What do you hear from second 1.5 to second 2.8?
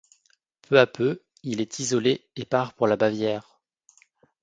est isolé et part